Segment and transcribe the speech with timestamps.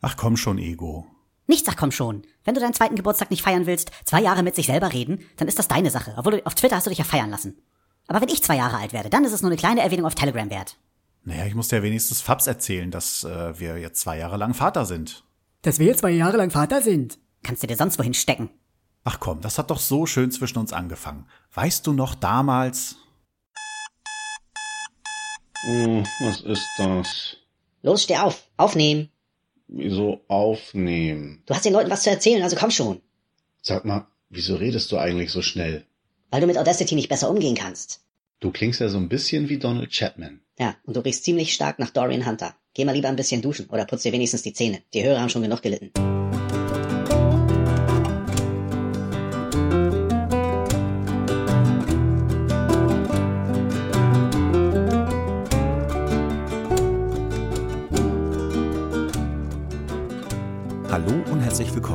[0.00, 1.06] Ach komm schon, Ego.
[1.46, 2.22] Nichts, ach komm schon.
[2.44, 5.48] Wenn du deinen zweiten Geburtstag nicht feiern willst, zwei Jahre mit sich selber reden, dann
[5.48, 6.14] ist das deine Sache.
[6.16, 7.58] Obwohl du, auf Twitter hast du dich ja feiern lassen.
[8.06, 10.14] Aber wenn ich zwei Jahre alt werde, dann ist es nur eine kleine Erwähnung auf
[10.14, 10.76] Telegram wert.
[11.24, 14.86] Naja, ich muss dir wenigstens Fabs erzählen, dass äh, wir jetzt zwei Jahre lang Vater
[14.86, 15.24] sind.
[15.62, 17.18] Dass wir zwei Jahre lang Vater sind.
[17.42, 18.50] Kannst du dir sonst wohin stecken.
[19.04, 21.26] Ach komm, das hat doch so schön zwischen uns angefangen.
[21.54, 22.96] Weißt du noch damals?
[25.66, 27.36] Oh, was ist das?
[27.82, 28.44] Los, steh auf.
[28.56, 29.10] Aufnehmen.
[29.68, 31.42] Wieso aufnehmen?
[31.46, 33.00] Du hast den Leuten was zu erzählen, also komm schon.
[33.62, 35.84] Sag mal, wieso redest du eigentlich so schnell?
[36.30, 38.00] Weil du mit Audacity nicht besser umgehen kannst.
[38.40, 40.40] Du klingst ja so ein bisschen wie Donald Chapman.
[40.58, 42.54] Ja, und du riechst ziemlich stark nach Dorian Hunter.
[42.74, 44.82] Geh mal lieber ein bisschen duschen oder putz dir wenigstens die Zähne.
[44.94, 45.92] Die Hörer haben schon genug gelitten.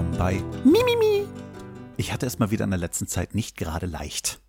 [0.04, 1.28] Willkommen bei Mimimi.
[1.98, 4.42] Ich hatte es mal wieder in der letzten Zeit nicht gerade leicht.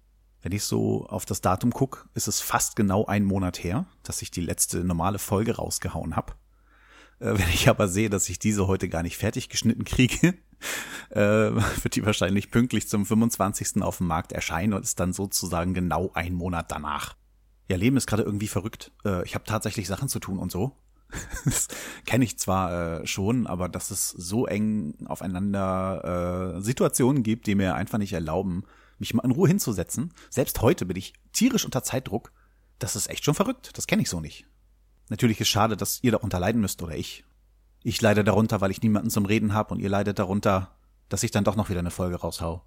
[0.43, 4.23] Wenn ich so auf das Datum gucke, ist es fast genau ein Monat her, dass
[4.23, 6.35] ich die letzte normale Folge rausgehauen habe.
[7.19, 10.35] Äh, wenn ich aber sehe, dass ich diese heute gar nicht fertig geschnitten kriege,
[11.11, 13.83] äh, wird die wahrscheinlich pünktlich zum 25.
[13.83, 17.17] auf dem Markt erscheinen und ist dann sozusagen genau ein Monat danach.
[17.69, 18.93] Ja, Leben ist gerade irgendwie verrückt.
[19.05, 20.77] Äh, ich habe tatsächlich Sachen zu tun und so.
[21.45, 21.69] Das
[22.07, 27.55] kenne ich zwar äh, schon, aber dass es so eng aufeinander äh, Situationen gibt, die
[27.55, 28.65] mir einfach nicht erlauben,
[28.99, 30.13] mich mal in Ruhe hinzusetzen.
[30.31, 32.33] Selbst heute bin ich tierisch unter Zeitdruck.
[32.79, 33.71] Das ist echt schon verrückt.
[33.75, 34.47] Das kenne ich so nicht.
[35.11, 37.25] Natürlich ist schade, dass ihr darunter leiden müsst oder ich.
[37.83, 40.75] Ich leide darunter, weil ich niemanden zum Reden habe und ihr leidet darunter,
[41.09, 42.65] dass ich dann doch noch wieder eine Folge raushau.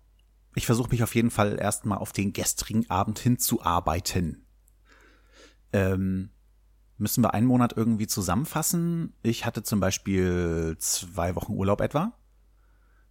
[0.54, 4.46] Ich versuche mich auf jeden Fall erstmal auf den gestrigen Abend hinzuarbeiten.
[5.74, 6.30] Ähm,
[6.98, 9.14] müssen wir einen Monat irgendwie zusammenfassen.
[9.24, 12.14] Ich hatte zum Beispiel zwei Wochen Urlaub etwa.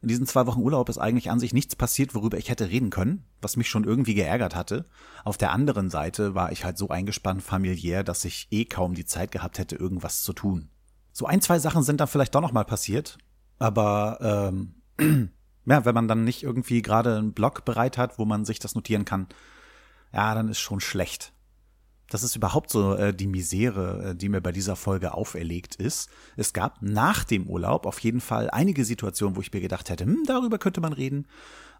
[0.02, 2.90] In diesen zwei Wochen Urlaub ist eigentlich an sich nichts passiert, worüber ich hätte reden
[2.90, 4.84] können, was mich schon irgendwie geärgert hatte.
[5.24, 9.06] Auf der anderen Seite war ich halt so eingespannt familiär, dass ich eh kaum die
[9.06, 10.68] Zeit gehabt hätte, irgendwas zu tun.
[11.12, 13.16] So ein, zwei Sachen sind dann vielleicht doch noch mal passiert,
[13.58, 14.74] aber ähm,
[15.64, 18.74] ja, wenn man dann nicht irgendwie gerade einen Blog bereit hat, wo man sich das
[18.74, 19.26] notieren kann,
[20.12, 21.32] ja, dann ist schon schlecht.
[22.08, 26.08] Das ist überhaupt so äh, die Misere, äh, die mir bei dieser Folge auferlegt ist.
[26.36, 30.04] Es gab nach dem Urlaub auf jeden Fall einige Situationen, wo ich mir gedacht hätte,
[30.04, 31.26] hm, darüber könnte man reden.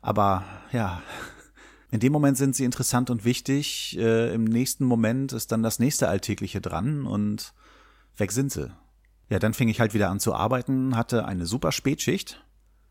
[0.03, 1.03] Aber ja,
[1.91, 3.97] in dem Moment sind sie interessant und wichtig.
[3.99, 7.55] Äh, Im nächsten Moment ist dann das nächste Alltägliche dran und
[8.17, 8.73] weg sind sie.
[9.29, 12.45] Ja, dann fing ich halt wieder an zu arbeiten, hatte eine super Spätschicht,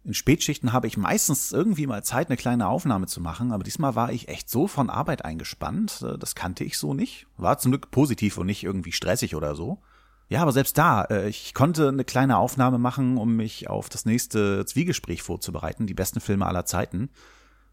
[0.06, 3.96] in Spätschichten habe ich meistens irgendwie mal Zeit, eine kleine Aufnahme zu machen, aber diesmal
[3.96, 6.04] war ich echt so von Arbeit eingespannt.
[6.04, 7.26] Äh, das kannte ich so nicht.
[7.38, 9.82] War zum Glück positiv und nicht irgendwie stressig oder so.
[10.30, 14.06] Ja, aber selbst da, äh, ich konnte eine kleine Aufnahme machen, um mich auf das
[14.06, 17.10] nächste Zwiegespräch vorzubereiten, die besten Filme aller Zeiten.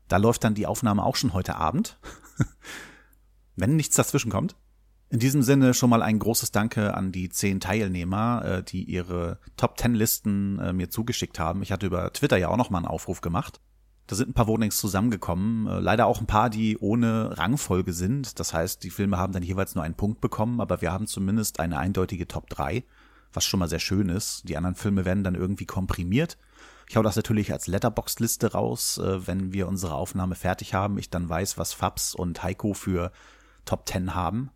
[0.09, 1.99] Da läuft dann die Aufnahme auch schon heute Abend.
[3.57, 4.57] Wenn nichts dazwischen kommt.
[5.13, 9.39] In diesem Sinne schon mal ein großes Danke an die zehn Teilnehmer, äh, die ihre
[9.59, 11.61] Top Ten Listen äh, mir zugeschickt haben.
[11.61, 13.61] Ich hatte über Twitter ja auch noch mal einen Aufruf gemacht.
[14.07, 15.67] Da sind ein paar Votings zusammengekommen.
[15.67, 18.41] Äh, leider auch ein paar, die ohne Rangfolge sind.
[18.41, 21.61] Das heißt, die Filme haben dann jeweils nur einen Punkt bekommen, aber wir haben zumindest
[21.61, 22.83] eine eindeutige Top 3,
[23.35, 24.49] was schon mal sehr schön ist.
[24.49, 26.39] Die anderen Filme werden dann irgendwie komprimiert.
[26.89, 30.97] Ich hau das natürlich als Letterbox-Liste raus, wenn wir unsere Aufnahme fertig haben.
[30.97, 33.13] Ich dann weiß, was Fabs und Heiko für
[33.67, 34.51] Top 10 haben.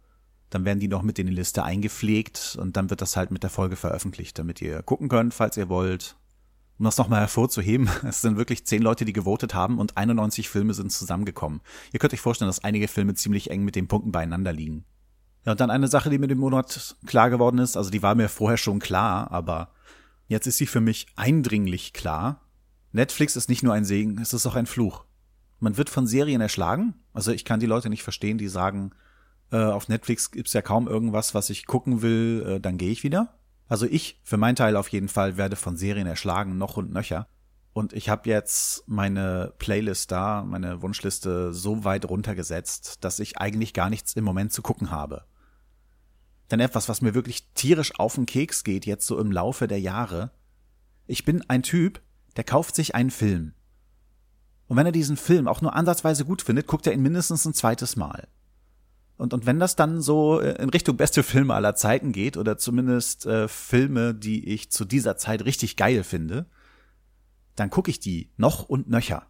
[0.50, 3.42] Dann werden die noch mit in die Liste eingepflegt und dann wird das halt mit
[3.42, 6.16] der Folge veröffentlicht, damit ihr gucken könnt, falls ihr wollt.
[6.78, 10.74] Um das nochmal hervorzuheben, es sind wirklich zehn Leute, die gewotet haben und 91 Filme
[10.74, 11.60] sind zusammengekommen.
[11.92, 14.84] Ihr könnt euch vorstellen, dass einige Filme ziemlich eng mit den Punkten beieinander liegen.
[15.44, 18.14] Ja, und dann eine Sache, die mir dem Monat klar geworden ist, also die war
[18.14, 19.70] mir vorher schon klar, aber
[20.26, 22.42] jetzt ist sie für mich eindringlich klar.
[22.92, 25.04] Netflix ist nicht nur ein Segen, es ist auch ein Fluch.
[25.60, 26.94] Man wird von Serien erschlagen.
[27.12, 28.90] Also ich kann die Leute nicht verstehen, die sagen,
[29.50, 33.02] äh, auf Netflix gibt's ja kaum irgendwas, was ich gucken will, äh, dann gehe ich
[33.02, 33.38] wieder.
[33.68, 37.26] Also ich, für meinen Teil auf jeden Fall, werde von Serien erschlagen, noch und nöcher.
[37.72, 43.74] Und ich habe jetzt meine Playlist da, meine Wunschliste so weit runtergesetzt, dass ich eigentlich
[43.74, 45.24] gar nichts im Moment zu gucken habe.
[46.50, 49.80] Denn etwas, was mir wirklich tierisch auf den Keks geht, jetzt so im Laufe der
[49.80, 50.30] Jahre,
[51.06, 52.00] ich bin ein Typ,
[52.36, 53.52] der kauft sich einen Film.
[54.68, 57.54] Und wenn er diesen Film auch nur ansatzweise gut findet, guckt er ihn mindestens ein
[57.54, 58.28] zweites Mal.
[59.16, 62.58] Und, und wenn das dann so äh, in Richtung beste Filme aller Zeiten geht, oder
[62.58, 66.46] zumindest äh, Filme, die ich zu dieser Zeit richtig geil finde,
[67.54, 69.26] dann gucke ich die noch und nöcher.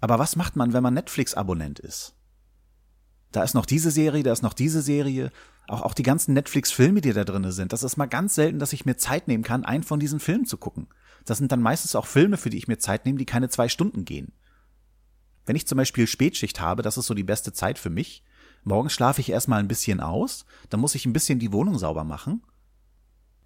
[0.00, 2.14] Aber was macht man, wenn man Netflix-Abonnent ist?
[3.32, 5.30] Da ist noch diese Serie, da ist noch diese Serie.
[5.66, 7.72] Auch, auch die ganzen Netflix-Filme, die da drin sind.
[7.72, 10.46] Das ist mal ganz selten, dass ich mir Zeit nehmen kann, einen von diesen Filmen
[10.46, 10.86] zu gucken.
[11.26, 13.68] Das sind dann meistens auch Filme, für die ich mir Zeit nehme, die keine zwei
[13.68, 14.32] Stunden gehen.
[15.44, 18.22] Wenn ich zum Beispiel Spätschicht habe, das ist so die beste Zeit für mich.
[18.64, 22.04] Morgens schlafe ich erstmal ein bisschen aus, dann muss ich ein bisschen die Wohnung sauber
[22.04, 22.42] machen.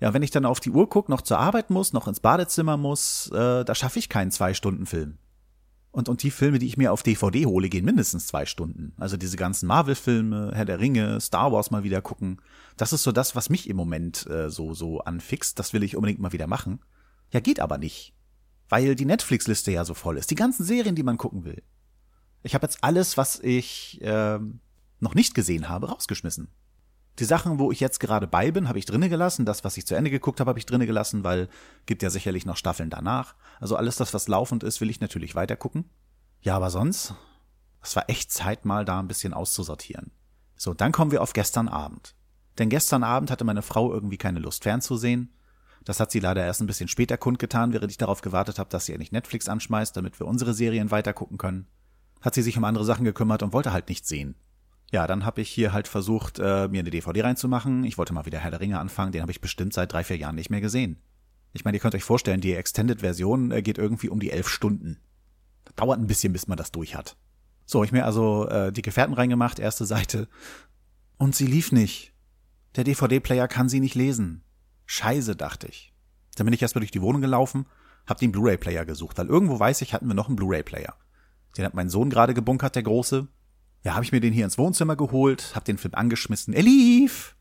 [0.01, 2.77] Ja, wenn ich dann auf die Uhr gucke, noch zur Arbeit muss, noch ins Badezimmer
[2.77, 5.19] muss, äh, da schaffe ich keinen Zwei-Stunden-Film.
[5.93, 8.95] Und, und die Filme, die ich mir auf DVD hole, gehen mindestens zwei Stunden.
[8.97, 12.41] Also diese ganzen Marvel-Filme, Herr der Ringe, Star Wars mal wieder gucken.
[12.79, 15.59] Das ist so das, was mich im Moment äh, so, so anfixt.
[15.59, 16.81] Das will ich unbedingt mal wieder machen.
[17.31, 18.15] Ja, geht aber nicht.
[18.71, 20.31] Weil die Netflix-Liste ja so voll ist.
[20.31, 21.63] Die ganzen Serien, die man gucken will.
[22.43, 24.39] Ich habe jetzt alles, was ich äh,
[25.03, 26.49] noch nicht gesehen habe, rausgeschmissen.
[27.19, 29.45] Die Sachen, wo ich jetzt gerade bei bin, habe ich drinne gelassen.
[29.45, 31.49] Das, was ich zu Ende geguckt habe, habe ich drinne gelassen, weil
[31.85, 33.35] gibt ja sicherlich noch Staffeln danach.
[33.61, 35.91] Also alles das, was laufend ist, will ich natürlich weiter gucken.
[36.41, 37.15] Ja, aber sonst,
[37.83, 40.11] es war echt Zeit, mal da ein bisschen auszusortieren.
[40.57, 42.15] So, dann kommen wir auf gestern Abend.
[42.59, 45.35] Denn gestern Abend hatte meine Frau irgendwie keine Lust fernzusehen.
[45.85, 48.87] Das hat sie leider erst ein bisschen später kundgetan, während ich darauf gewartet habe, dass
[48.87, 51.67] sie endlich Netflix anschmeißt, damit wir unsere Serien weiter gucken können.
[52.21, 54.37] Hat sie sich um andere Sachen gekümmert und wollte halt nichts sehen.
[54.93, 57.83] Ja, dann habe ich hier halt versucht, äh, mir eine DVD reinzumachen.
[57.85, 60.19] Ich wollte mal wieder Herr der Ringe anfangen, den habe ich bestimmt seit drei, vier
[60.19, 60.99] Jahren nicht mehr gesehen.
[61.55, 65.01] Ich meine, ihr könnt euch vorstellen, die Extended-Version äh, geht irgendwie um die elf Stunden.
[65.65, 67.17] Das dauert ein bisschen, bis man das durch hat.
[67.65, 70.29] So, ich mir also äh, die Gefährten reingemacht, erste Seite.
[71.17, 72.13] Und sie lief nicht.
[72.77, 74.45] Der DVD-Player kann sie nicht lesen.
[74.85, 75.95] Scheiße, dachte ich.
[76.37, 77.65] Dann bin ich erstmal durch die Wohnung gelaufen,
[78.07, 80.95] hab den Blu-ray-Player gesucht, weil irgendwo weiß ich, hatten wir noch einen Blu-ray-Player.
[81.57, 83.29] Den hat mein Sohn gerade gebunkert, der Große.
[83.83, 86.55] Ja, habe ich mir den hier ins Wohnzimmer geholt, hab den Film angeschmissen.
[86.55, 87.35] Er lief!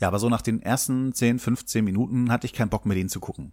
[0.00, 3.08] Ja, aber so nach den ersten 10, 15 Minuten hatte ich keinen Bock mehr, den
[3.08, 3.52] zu gucken.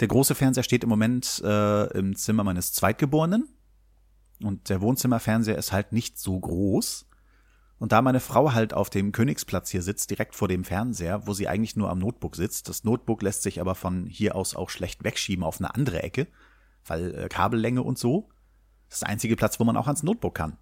[0.00, 3.48] Der große Fernseher steht im Moment äh, im Zimmer meines Zweitgeborenen.
[4.42, 7.06] Und der Wohnzimmerfernseher ist halt nicht so groß.
[7.78, 11.32] Und da meine Frau halt auf dem Königsplatz hier sitzt, direkt vor dem Fernseher, wo
[11.32, 14.68] sie eigentlich nur am Notebook sitzt, das Notebook lässt sich aber von hier aus auch
[14.68, 16.26] schlecht wegschieben auf eine andere Ecke,
[16.86, 18.28] weil äh, Kabellänge und so.
[18.88, 20.58] Das ist der einzige Platz, wo man auch ans Notebook kann.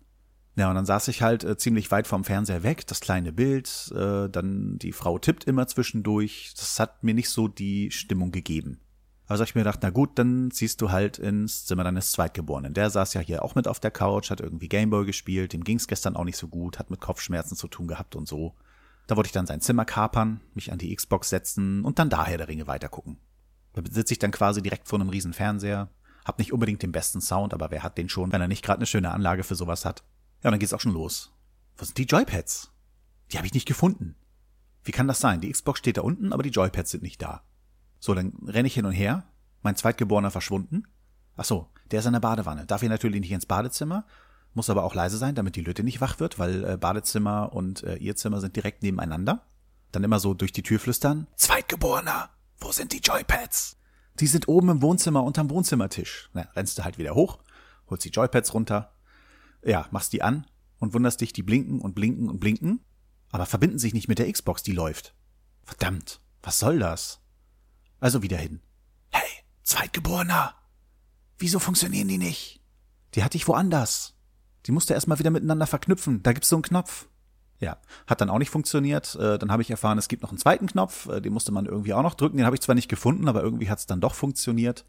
[0.58, 3.92] Ja, und dann saß ich halt äh, ziemlich weit vom Fernseher weg, das kleine Bild,
[3.94, 6.52] äh, dann die Frau tippt immer zwischendurch.
[6.56, 8.80] Das hat mir nicht so die Stimmung gegeben.
[9.28, 12.74] Also hab ich mir gedacht, na gut, dann ziehst du halt ins Zimmer deines Zweitgeborenen.
[12.74, 15.86] Der saß ja hier auch mit auf der Couch, hat irgendwie Gameboy gespielt, dem ging's
[15.86, 18.56] gestern auch nicht so gut, hat mit Kopfschmerzen zu tun gehabt und so.
[19.06, 22.36] Da wollte ich dann sein Zimmer kapern, mich an die Xbox setzen und dann daher
[22.36, 23.18] der Ringe weitergucken.
[23.74, 25.88] Da sitze ich dann quasi direkt vor einem riesen Fernseher,
[26.24, 28.78] hab nicht unbedingt den besten Sound, aber wer hat den schon, wenn er nicht gerade
[28.78, 30.02] eine schöne Anlage für sowas hat?
[30.42, 31.32] Ja, dann geht's auch schon los.
[31.76, 32.70] Wo sind die Joypads?
[33.32, 34.16] Die habe ich nicht gefunden.
[34.84, 35.40] Wie kann das sein?
[35.40, 37.42] Die Xbox steht da unten, aber die Joypads sind nicht da.
[38.00, 39.24] So, dann renne ich hin und her.
[39.62, 40.84] Mein Zweitgeborener verschwunden.
[41.36, 42.66] Ach so, der ist in der Badewanne.
[42.66, 44.06] Darf ich natürlich nicht ins Badezimmer,
[44.54, 47.82] muss aber auch leise sein, damit die Lütte nicht wach wird, weil äh, Badezimmer und
[47.82, 49.42] äh, ihr Zimmer sind direkt nebeneinander.
[49.92, 51.26] Dann immer so durch die Tür flüstern.
[51.36, 53.76] Zweitgeborener, wo sind die Joypads?
[54.20, 56.30] Die sind oben im Wohnzimmer unterm Wohnzimmertisch.
[56.32, 57.38] Na, rennst du halt wieder hoch,
[57.88, 58.92] holst die Joypads runter,
[59.64, 60.46] ja, machst die an
[60.78, 62.80] und wunderst dich, die blinken und blinken und blinken,
[63.30, 65.14] aber verbinden sich nicht mit der Xbox, die läuft.
[65.64, 67.20] Verdammt, was soll das?
[68.00, 68.60] Also wieder hin.
[69.10, 69.28] Hey,
[69.64, 70.54] Zweitgeborener!
[71.38, 72.60] Wieso funktionieren die nicht?
[73.14, 74.14] Die hatte ich woanders.
[74.66, 76.22] Die musste erstmal wieder miteinander verknüpfen.
[76.22, 77.08] Da gibt's so einen Knopf.
[77.60, 79.16] Ja, hat dann auch nicht funktioniert.
[79.16, 81.08] Äh, dann habe ich erfahren, es gibt noch einen zweiten Knopf.
[81.08, 82.36] Äh, den musste man irgendwie auch noch drücken.
[82.36, 84.84] Den habe ich zwar nicht gefunden, aber irgendwie hat's dann doch funktioniert.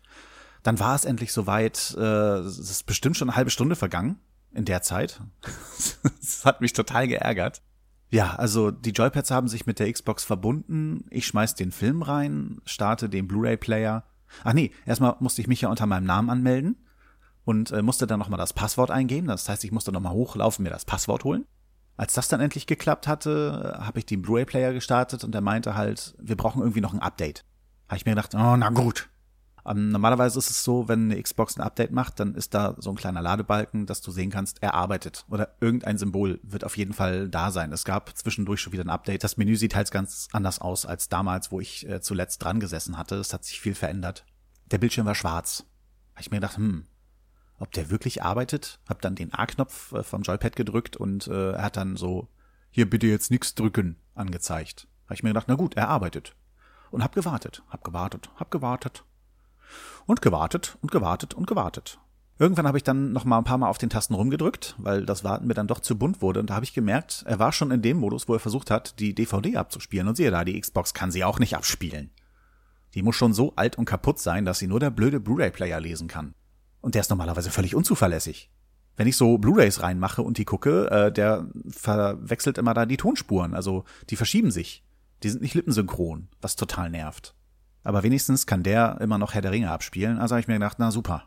[0.61, 1.95] Dann war es endlich soweit.
[1.97, 4.19] Äh, es ist bestimmt schon eine halbe Stunde vergangen
[4.53, 5.21] in der Zeit.
[6.03, 7.61] das hat mich total geärgert.
[8.11, 11.06] Ja, also die Joypads haben sich mit der Xbox verbunden.
[11.11, 14.03] Ich schmeiß den Film rein, starte den Blu-ray-Player.
[14.44, 16.87] Ach nee, erstmal musste ich mich ja unter meinem Namen anmelden
[17.45, 19.27] und äh, musste dann nochmal das Passwort eingeben.
[19.27, 21.45] Das heißt, ich musste nochmal hochlaufen, mir das Passwort holen.
[21.97, 26.15] Als das dann endlich geklappt hatte, habe ich den Blu-ray-Player gestartet und er meinte halt,
[26.19, 27.44] wir brauchen irgendwie noch ein Update.
[27.87, 29.08] Habe ich mir gedacht, oh, na gut,
[29.69, 32.90] ähm, normalerweise ist es so, wenn eine Xbox ein Update macht, dann ist da so
[32.90, 36.94] ein kleiner Ladebalken, dass du sehen kannst, er arbeitet oder irgendein Symbol wird auf jeden
[36.94, 37.71] Fall da sein.
[37.71, 39.23] Es gab zwischendurch schon wieder ein Update.
[39.23, 42.97] Das Menü sieht halt ganz anders aus als damals, wo ich äh, zuletzt dran gesessen
[42.97, 43.16] hatte.
[43.16, 44.26] Es hat sich viel verändert.
[44.71, 45.66] Der Bildschirm war schwarz.
[46.14, 46.85] Habe ich mir gedacht, hm,
[47.59, 48.80] ob der wirklich arbeitet?
[48.88, 52.28] Hab dann den A-Knopf äh, vom Joypad gedrückt und äh, er hat dann so,
[52.71, 54.88] hier bitte jetzt nichts drücken, angezeigt.
[55.06, 56.35] Habe ich mir gedacht, na gut, er arbeitet.
[56.92, 59.04] Und hab gewartet, hab gewartet, hab gewartet,
[60.06, 61.99] und gewartet und gewartet und gewartet.
[62.40, 65.26] Irgendwann habe ich dann noch mal ein paar Mal auf den Tasten rumgedrückt, weil das
[65.26, 66.40] Warten mir dann doch zu bunt wurde.
[66.40, 68.97] Und da habe ich gemerkt, er war schon in dem Modus, wo er versucht hat,
[68.99, 70.07] die DVD abzuspielen.
[70.07, 72.11] Und siehe da, die Xbox kann sie auch nicht abspielen.
[72.94, 76.07] Die muss schon so alt und kaputt sein, dass sie nur der blöde Blu-ray-Player lesen
[76.07, 76.33] kann.
[76.80, 78.49] Und der ist normalerweise völlig unzuverlässig.
[78.95, 83.54] Wenn ich so Blu-rays reinmache und die gucke, äh, der verwechselt immer da die Tonspuren,
[83.54, 84.85] also die verschieben sich.
[85.23, 87.35] Die sind nicht lippensynchron, was total nervt.
[87.83, 90.18] Aber wenigstens kann der immer noch Herr der Ringe abspielen.
[90.19, 91.24] Also habe ich mir gedacht, na super.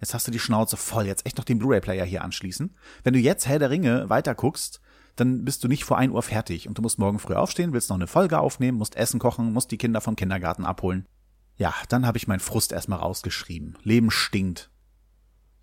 [0.00, 2.76] Jetzt hast du die Schnauze voll, jetzt echt noch den Blu-ray-Player hier anschließen.
[3.04, 4.80] Wenn du jetzt Herr der Ringe weiter guckst,
[5.16, 7.88] dann bist du nicht vor ein Uhr fertig und du musst morgen früh aufstehen, willst
[7.88, 11.06] noch eine Folge aufnehmen, musst Essen kochen, musst die Kinder vom Kindergarten abholen.
[11.56, 13.78] Ja, dann habe ich meinen Frust erstmal rausgeschrieben.
[13.82, 14.70] Leben stinkt.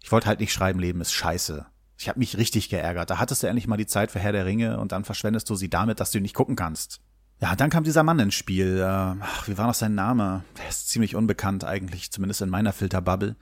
[0.02, 1.66] Ich wollte halt nicht schreiben, Leben ist scheiße.
[1.98, 3.10] Ich habe mich richtig geärgert.
[3.10, 5.56] Da hattest du endlich mal die Zeit für Herr der Ringe und dann verschwendest du
[5.56, 7.02] sie damit, dass du nicht gucken kannst.
[7.42, 8.78] Ja, dann kam dieser Mann ins Spiel.
[8.78, 10.44] Äh, ach, wie war noch sein Name?
[10.60, 13.36] Der ist ziemlich unbekannt eigentlich, zumindest in meiner Filterbubble.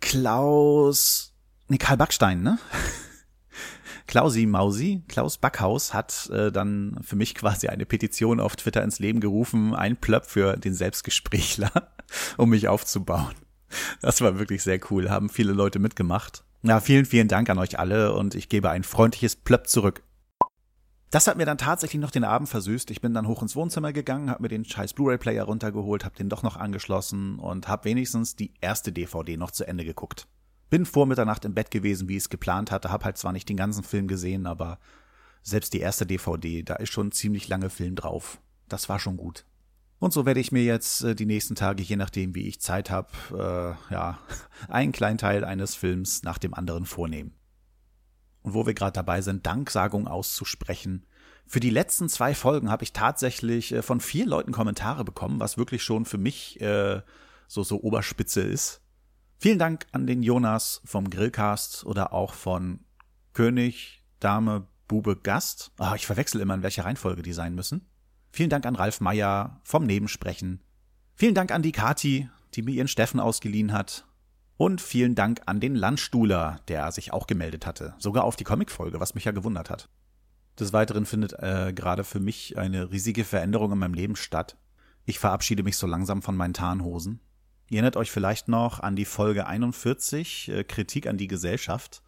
[0.00, 1.32] Klaus.
[1.68, 2.58] Nee, Karl Backstein, ne?
[4.06, 8.98] Klausi Mausi, Klaus Backhaus hat äh, dann für mich quasi eine Petition auf Twitter ins
[8.98, 11.70] Leben gerufen, ein Plöpp für den Selbstgesprächler,
[12.36, 13.34] um mich aufzubauen.
[14.02, 16.44] Das war wirklich sehr cool, haben viele Leute mitgemacht.
[16.62, 20.02] Ja, vielen, vielen Dank an euch alle und ich gebe ein freundliches Plöpp zurück.
[21.14, 22.90] Das hat mir dann tatsächlich noch den Abend versüßt.
[22.90, 26.28] Ich bin dann hoch ins Wohnzimmer gegangen, habe mir den scheiß Blu-ray-Player runtergeholt, habe den
[26.28, 30.26] doch noch angeschlossen und habe wenigstens die erste DVD noch zu Ende geguckt.
[30.70, 33.48] Bin vor Mitternacht im Bett gewesen, wie ich es geplant hatte, habe halt zwar nicht
[33.48, 34.80] den ganzen Film gesehen, aber
[35.44, 38.40] selbst die erste DVD, da ist schon ziemlich lange Film drauf.
[38.68, 39.44] Das war schon gut.
[40.00, 42.90] Und so werde ich mir jetzt äh, die nächsten Tage, je nachdem, wie ich Zeit
[42.90, 44.18] habe, äh, ja,
[44.68, 47.36] einen kleinen Teil eines Films nach dem anderen vornehmen.
[48.44, 51.04] Und wo wir gerade dabei sind, Danksagung auszusprechen.
[51.46, 55.58] Für die letzten zwei Folgen habe ich tatsächlich äh, von vier Leuten Kommentare bekommen, was
[55.58, 57.02] wirklich schon für mich äh,
[57.48, 58.80] so so Oberspitze ist.
[59.38, 62.80] Vielen Dank an den Jonas vom Grillcast oder auch von
[63.32, 65.72] König, Dame, Bube, Gast.
[65.78, 67.86] Ah, ich verwechsel immer, in welcher Reihenfolge die sein müssen.
[68.30, 70.60] Vielen Dank an Ralf Meyer vom Nebensprechen.
[71.14, 74.06] Vielen Dank an die Kati, die mir ihren Steffen ausgeliehen hat.
[74.56, 77.94] Und vielen Dank an den Landstuhler, der sich auch gemeldet hatte.
[77.98, 79.88] Sogar auf die Comicfolge, was mich ja gewundert hat.
[80.58, 84.56] Des Weiteren findet äh, gerade für mich eine riesige Veränderung in meinem Leben statt.
[85.04, 87.20] Ich verabschiede mich so langsam von meinen Tarnhosen.
[87.68, 92.02] Ihr erinnert euch vielleicht noch an die Folge 41, äh, Kritik an die Gesellschaft,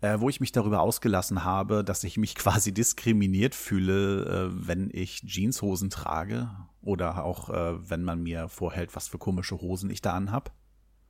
[0.00, 4.90] äh, wo ich mich darüber ausgelassen habe, dass ich mich quasi diskriminiert fühle, äh, wenn
[4.92, 6.50] ich Jeanshosen trage
[6.82, 10.52] oder auch äh, wenn man mir vorhält, was für komische Hosen ich da anhab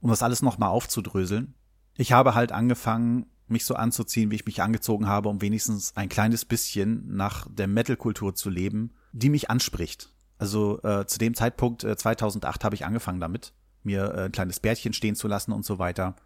[0.04, 1.54] um das alles nochmal aufzudröseln.
[1.96, 6.10] Ich habe halt angefangen, mich so anzuziehen, wie ich mich angezogen habe, um wenigstens ein
[6.10, 10.10] kleines bisschen nach der Metal-Kultur zu leben, die mich anspricht.
[10.36, 14.60] Also äh, zu dem Zeitpunkt äh, 2008 habe ich angefangen damit, mir äh, ein kleines
[14.60, 16.16] Bärtchen stehen zu lassen und so weiter.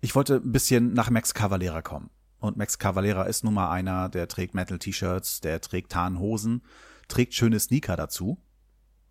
[0.00, 2.08] Ich wollte ein bisschen nach Max Cavalera kommen.
[2.38, 6.62] Und Max Cavalera ist nun mal einer, der trägt Metal-T-Shirts, der trägt Tarnhosen,
[7.06, 8.38] trägt schöne Sneaker dazu.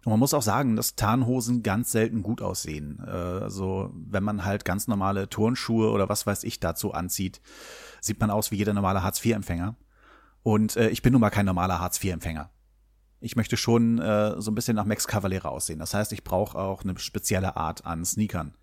[0.08, 3.04] Und man muss auch sagen, dass Tarnhosen ganz selten gut aussehen.
[3.06, 7.42] Äh, also wenn man halt ganz normale Turnschuhe oder was weiß ich dazu anzieht,
[8.00, 9.76] sieht man aus wie jeder normale Hartz-IV-Empfänger.
[10.44, 12.50] Und äh, ich bin nun mal kein normaler Hartz-IV-Empfänger.
[13.20, 15.80] Ich möchte schon äh, so ein bisschen nach Max Cavalera aussehen.
[15.80, 18.56] Das heißt, ich brauche auch eine spezielle Art an Sneakern.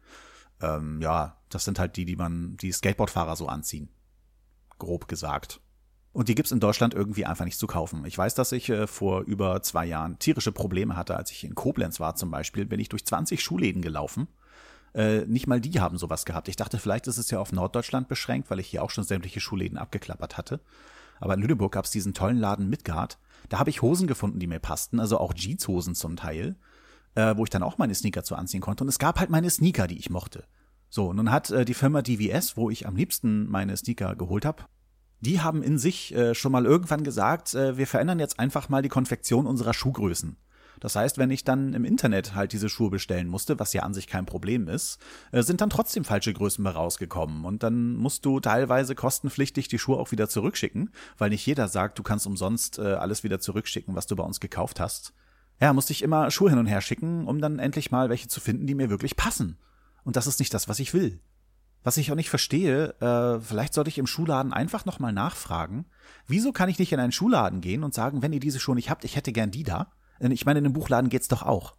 [0.62, 3.90] Ähm, ja, das sind halt die, die man, die Skateboardfahrer so anziehen.
[4.78, 5.60] Grob gesagt.
[6.14, 8.04] Und die gibt's in Deutschland irgendwie einfach nicht zu kaufen.
[8.06, 11.56] Ich weiß, dass ich äh, vor über zwei Jahren tierische Probleme hatte, als ich in
[11.56, 14.28] Koblenz war zum Beispiel, bin ich durch 20 Schuhläden gelaufen.
[14.94, 16.46] Äh, nicht mal die haben sowas gehabt.
[16.46, 19.40] Ich dachte, vielleicht ist es ja auf Norddeutschland beschränkt, weil ich hier auch schon sämtliche
[19.40, 20.60] Schuhläden abgeklappert hatte.
[21.18, 23.18] Aber in Lüneburg gab's diesen tollen Laden Midgard.
[23.48, 26.54] Da habe ich Hosen gefunden, die mir passten, also auch Jeanshosen zum Teil,
[27.16, 28.84] äh, wo ich dann auch meine Sneaker zu anziehen konnte.
[28.84, 30.44] Und es gab halt meine Sneaker, die ich mochte.
[30.90, 34.62] So, nun hat äh, die Firma DVS, wo ich am liebsten meine Sneaker geholt habe,
[35.24, 38.82] die haben in sich äh, schon mal irgendwann gesagt, äh, wir verändern jetzt einfach mal
[38.82, 40.36] die Konfektion unserer Schuhgrößen.
[40.80, 43.94] Das heißt, wenn ich dann im Internet halt diese Schuhe bestellen musste, was ja an
[43.94, 44.98] sich kein Problem ist,
[45.32, 47.44] äh, sind dann trotzdem falsche Größen mehr rausgekommen.
[47.44, 51.98] Und dann musst du teilweise kostenpflichtig die Schuhe auch wieder zurückschicken, weil nicht jeder sagt,
[51.98, 55.14] du kannst umsonst äh, alles wieder zurückschicken, was du bei uns gekauft hast.
[55.60, 58.40] Ja, musste ich immer Schuhe hin und her schicken, um dann endlich mal welche zu
[58.40, 59.56] finden, die mir wirklich passen.
[60.02, 61.20] Und das ist nicht das, was ich will.
[61.84, 65.84] Was ich auch nicht verstehe, äh, vielleicht sollte ich im Schuhladen einfach nochmal nachfragen,
[66.26, 68.90] wieso kann ich nicht in einen Schuhladen gehen und sagen, wenn ihr diese Schuhe nicht
[68.90, 69.92] habt, ich hätte gern die da?
[70.18, 71.76] Ich meine, in einem Buchladen geht's doch auch.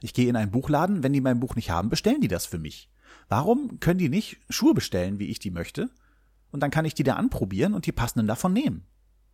[0.00, 2.58] Ich gehe in einen Buchladen, wenn die mein Buch nicht haben, bestellen die das für
[2.58, 2.88] mich.
[3.28, 5.90] Warum können die nicht Schuhe bestellen, wie ich die möchte?
[6.52, 8.86] Und dann kann ich die da anprobieren und die passenden davon nehmen.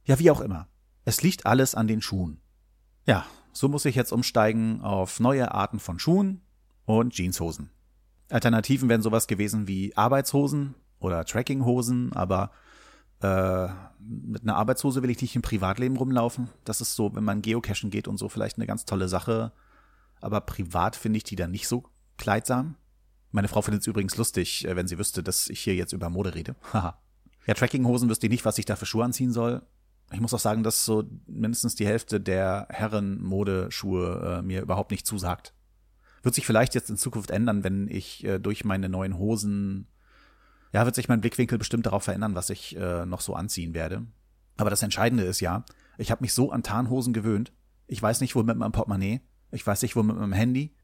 [0.04, 0.68] Ja, wie auch immer.
[1.04, 2.40] Es liegt alles an den Schuhen.
[3.06, 6.40] Ja, so muss ich jetzt umsteigen auf neue Arten von Schuhen
[6.86, 7.70] und Jeanshosen.
[8.34, 12.50] Alternativen wären sowas gewesen wie Arbeitshosen oder Trackinghosen, aber
[13.20, 13.68] äh,
[14.00, 16.48] mit einer Arbeitshose will ich nicht im Privatleben rumlaufen.
[16.64, 19.52] Das ist so, wenn man geocachen geht und so, vielleicht eine ganz tolle Sache.
[20.20, 21.84] Aber privat finde ich die dann nicht so
[22.16, 22.74] kleidsam.
[23.30, 26.10] Meine Frau findet es übrigens lustig, äh, wenn sie wüsste, dass ich hier jetzt über
[26.10, 26.56] Mode rede.
[26.72, 26.98] Haha.
[27.46, 29.62] ja, Trekkinghosen wüsste ich nicht, was ich da für Schuhe anziehen soll.
[30.10, 35.06] Ich muss auch sagen, dass so mindestens die Hälfte der Herren-Modeschuhe äh, mir überhaupt nicht
[35.06, 35.54] zusagt.
[36.24, 39.86] Wird sich vielleicht jetzt in Zukunft ändern, wenn ich äh, durch meine neuen Hosen,
[40.72, 44.06] ja, wird sich mein Blickwinkel bestimmt darauf verändern, was ich äh, noch so anziehen werde.
[44.56, 45.64] Aber das Entscheidende ist ja,
[45.98, 47.52] ich habe mich so an Tarnhosen gewöhnt.
[47.86, 49.20] Ich weiß nicht, wo mit meinem Portemonnaie.
[49.50, 50.74] Ich weiß nicht, wo mit meinem Handy.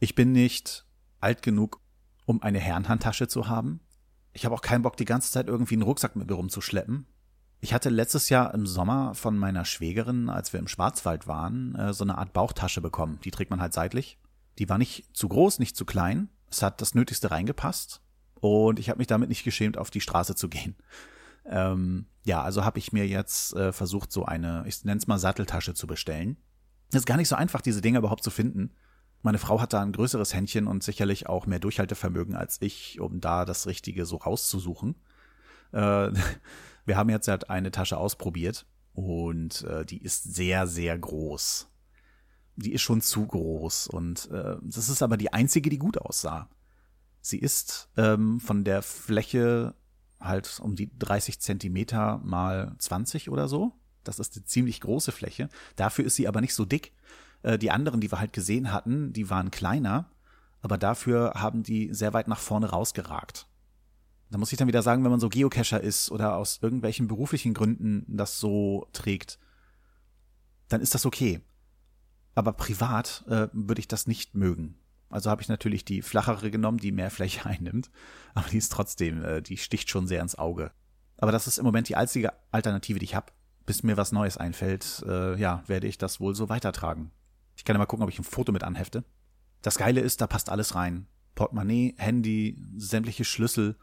[0.00, 0.84] Ich bin nicht
[1.18, 1.80] alt genug,
[2.26, 3.80] um eine Herrenhandtasche zu haben.
[4.34, 7.06] Ich habe auch keinen Bock, die ganze Zeit irgendwie einen Rucksack mit mir rumzuschleppen.
[7.60, 11.94] Ich hatte letztes Jahr im Sommer von meiner Schwägerin, als wir im Schwarzwald waren, äh,
[11.94, 13.18] so eine Art Bauchtasche bekommen.
[13.24, 14.18] Die trägt man halt seitlich.
[14.58, 16.28] Die war nicht zu groß, nicht zu klein.
[16.50, 18.00] Es hat das Nötigste reingepasst.
[18.40, 20.76] Und ich habe mich damit nicht geschämt, auf die Straße zu gehen.
[21.46, 25.18] Ähm, ja, also habe ich mir jetzt äh, versucht, so eine, ich nenne es mal
[25.18, 26.36] Satteltasche zu bestellen.
[26.90, 28.70] Es ist gar nicht so einfach, diese Dinger überhaupt zu finden.
[29.22, 33.20] Meine Frau hat da ein größeres Händchen und sicherlich auch mehr Durchhaltevermögen als ich, um
[33.20, 34.96] da das Richtige so rauszusuchen.
[35.72, 36.10] Äh,
[36.84, 41.70] wir haben jetzt halt eine Tasche ausprobiert und äh, die ist sehr, sehr groß.
[42.56, 46.48] Die ist schon zu groß und äh, das ist aber die einzige, die gut aussah.
[47.20, 49.74] Sie ist ähm, von der Fläche
[50.20, 53.72] halt um die 30 Zentimeter mal 20 oder so.
[54.04, 55.48] Das ist eine ziemlich große Fläche.
[55.76, 56.92] Dafür ist sie aber nicht so dick.
[57.42, 60.10] Äh, die anderen, die wir halt gesehen hatten, die waren kleiner,
[60.60, 63.46] aber dafür haben die sehr weit nach vorne rausgeragt.
[64.30, 67.54] Da muss ich dann wieder sagen, wenn man so Geocacher ist oder aus irgendwelchen beruflichen
[67.54, 69.38] Gründen das so trägt,
[70.68, 71.40] dann ist das okay.
[72.34, 74.76] Aber privat äh, würde ich das nicht mögen.
[75.10, 77.90] Also habe ich natürlich die flachere genommen, die mehr Fläche einnimmt.
[78.34, 80.72] Aber die ist trotzdem, äh, die sticht schon sehr ins Auge.
[81.18, 83.32] Aber das ist im Moment die einzige Alternative, die ich habe.
[83.66, 87.12] Bis mir was Neues einfällt, äh, ja, werde ich das wohl so weitertragen.
[87.56, 89.04] Ich kann ja mal gucken, ob ich ein Foto mit anhefte.
[89.62, 91.06] Das Geile ist, da passt alles rein.
[91.34, 93.76] Portemonnaie, Handy, sämtliche Schlüssel,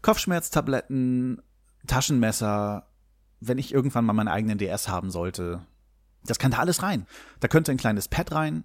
[0.00, 1.42] Kopfschmerztabletten,
[1.86, 2.88] Taschenmesser.
[3.40, 5.66] Wenn ich irgendwann mal meinen eigenen DS haben sollte,
[6.24, 7.06] das kann da alles rein.
[7.40, 8.64] Da könnte ein kleines Pad rein,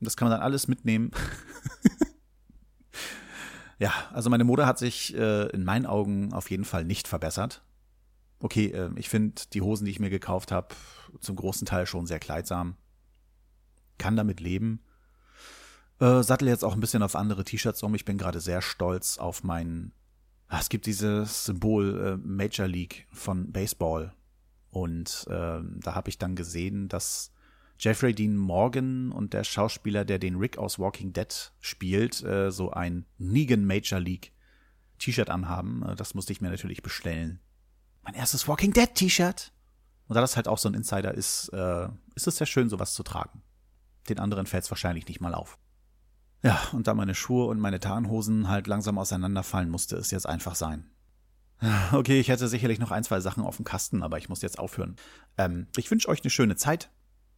[0.00, 1.10] das kann man dann alles mitnehmen.
[3.78, 7.62] ja, also meine Mode hat sich äh, in meinen Augen auf jeden Fall nicht verbessert.
[8.40, 10.74] Okay, äh, ich finde die Hosen, die ich mir gekauft habe,
[11.20, 12.76] zum großen Teil schon sehr kleidsam.
[13.98, 14.80] Kann damit leben.
[16.00, 17.94] Äh, sattel jetzt auch ein bisschen auf andere T-Shirts um.
[17.94, 19.92] Ich bin gerade sehr stolz auf meinen.
[20.48, 24.12] Ah, es gibt dieses Symbol äh, Major League von Baseball.
[24.74, 27.30] Und äh, da habe ich dann gesehen, dass
[27.78, 32.72] Jeffrey Dean Morgan und der Schauspieler, der den Rick aus Walking Dead spielt, äh, so
[32.72, 34.32] ein Negan Major League
[34.98, 35.84] T-Shirt anhaben.
[35.86, 37.38] Äh, das musste ich mir natürlich bestellen.
[38.02, 39.52] Mein erstes Walking Dead T-Shirt.
[40.08, 42.94] Und da das halt auch so ein Insider ist, äh, ist es sehr schön, sowas
[42.94, 43.42] zu tragen.
[44.08, 45.56] Den anderen fällt es wahrscheinlich nicht mal auf.
[46.42, 50.56] Ja, und da meine Schuhe und meine Tarnhosen halt langsam auseinanderfallen, musste es jetzt einfach
[50.56, 50.90] sein.
[51.92, 54.58] Okay, ich hätte sicherlich noch ein, zwei Sachen auf dem Kasten, aber ich muss jetzt
[54.58, 54.96] aufhören.
[55.38, 56.90] Ähm, ich wünsche euch eine schöne Zeit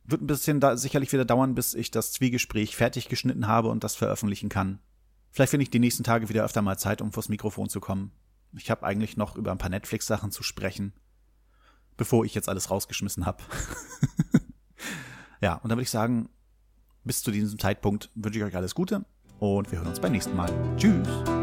[0.07, 3.85] wird ein bisschen da sicherlich wieder dauern, bis ich das Zwiegespräch fertig geschnitten habe und
[3.85, 4.79] das veröffentlichen kann.
[5.31, 8.13] Vielleicht finde ich die nächsten Tage wieder öfter mal Zeit, um vors Mikrofon zu kommen.
[8.53, 10.93] Ich habe eigentlich noch über ein paar Netflix-Sachen zu sprechen,
[11.97, 13.43] bevor ich jetzt alles rausgeschmissen habe.
[15.43, 16.29] ja, und dann würde ich sagen,
[17.05, 19.05] bis zu diesem Zeitpunkt wünsche ich euch alles Gute
[19.39, 20.51] und wir hören uns beim nächsten Mal.
[20.77, 21.36] Tschüss!